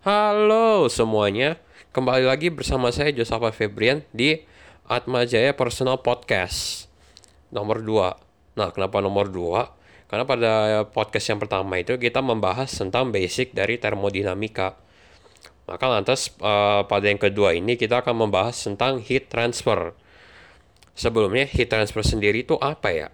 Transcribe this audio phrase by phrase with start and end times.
[0.00, 1.60] Halo semuanya,
[1.92, 4.40] kembali lagi bersama saya Josafa Febrian di
[4.88, 6.88] Atma Jaya Personal Podcast
[7.52, 8.56] nomor 2.
[8.56, 10.08] Nah, kenapa nomor 2?
[10.08, 10.52] Karena pada
[10.88, 14.80] podcast yang pertama itu kita membahas tentang basic dari termodinamika.
[15.68, 19.92] Maka lantas uh, pada yang kedua ini kita akan membahas tentang heat transfer.
[20.96, 23.12] Sebelumnya heat transfer sendiri itu apa ya?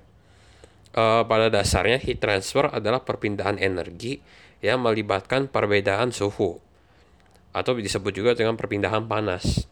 [0.95, 4.23] Uh, pada dasarnya heat transfer adalah perpindahan energi
[4.63, 6.63] yang melibatkan perbedaan suhu
[7.57, 9.65] atau disebut juga dengan perpindahan panas.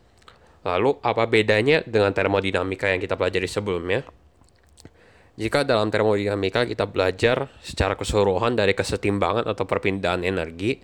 [0.64, 4.00] Lalu, apa bedanya dengan termodinamika yang kita pelajari sebelumnya?
[5.36, 10.80] Jika dalam termodinamika kita belajar secara keseluruhan dari kesetimbangan atau perpindahan energi,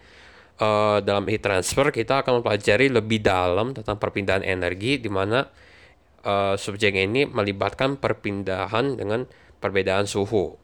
[0.61, 5.49] uh, dalam heat transfer kita akan mempelajari lebih dalam tentang perpindahan energi di mana
[6.27, 9.25] uh, subjek ini melibatkan perpindahan dengan
[9.63, 10.59] perbedaan suhu.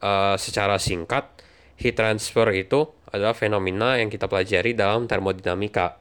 [0.00, 1.40] Uh, secara singkat,
[1.80, 5.98] heat transfer itu adalah fenomena yang kita pelajari dalam termodinamika.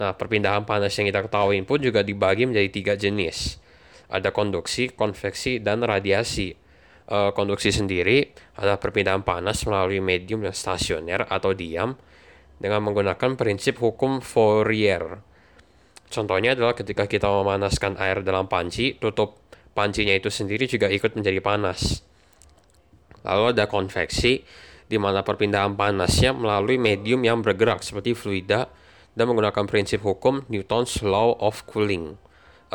[0.00, 3.60] Nah, perpindahan panas yang kita ketahui pun juga dibagi menjadi tiga jenis.
[4.08, 6.56] Ada konduksi, konveksi, dan radiasi.
[7.04, 12.00] E, konduksi sendiri adalah perpindahan panas melalui medium yang stasioner atau diam
[12.56, 15.20] dengan menggunakan prinsip hukum Fourier.
[16.10, 19.38] Contohnya adalah ketika kita memanaskan air dalam panci, tutup
[19.76, 22.02] pancinya itu sendiri juga ikut menjadi panas.
[23.22, 24.42] Lalu ada konveksi,
[24.90, 28.66] di mana perpindahan panasnya melalui medium yang bergerak seperti fluida
[29.14, 32.18] dan menggunakan prinsip hukum Newton's Law of Cooling.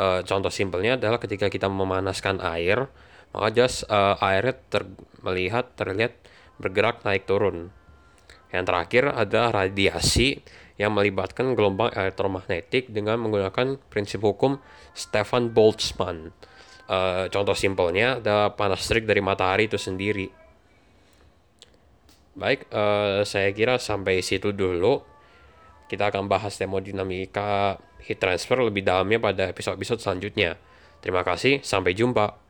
[0.00, 2.88] Uh, contoh simpelnya adalah ketika kita memanaskan air,
[3.36, 4.88] maka jelas uh, airnya ter
[5.20, 6.16] melihat terlihat
[6.56, 7.68] bergerak naik turun.
[8.48, 10.40] Yang terakhir ada radiasi
[10.80, 14.60] yang melibatkan gelombang elektromagnetik dengan menggunakan prinsip hukum
[14.96, 16.32] Stefan Boltzmann.
[16.86, 20.45] Uh, contoh simpelnya ada panas terik dari matahari itu sendiri.
[22.36, 25.00] Baik, uh, saya kira sampai situ dulu.
[25.88, 30.60] Kita akan bahas termodinamika heat transfer lebih dalamnya pada episode-episode selanjutnya.
[31.00, 32.45] Terima kasih, sampai jumpa.